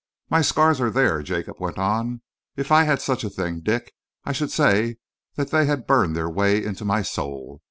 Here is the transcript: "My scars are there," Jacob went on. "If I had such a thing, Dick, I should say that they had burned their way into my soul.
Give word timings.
"My 0.31 0.41
scars 0.41 0.81
are 0.81 0.89
there," 0.89 1.21
Jacob 1.21 1.59
went 1.61 1.77
on. 1.77 2.23
"If 2.55 2.71
I 2.71 2.85
had 2.85 3.03
such 3.03 3.23
a 3.23 3.29
thing, 3.29 3.59
Dick, 3.59 3.93
I 4.25 4.31
should 4.31 4.49
say 4.49 4.97
that 5.35 5.51
they 5.51 5.67
had 5.67 5.85
burned 5.85 6.15
their 6.15 6.27
way 6.27 6.65
into 6.65 6.83
my 6.83 7.03
soul. 7.03 7.59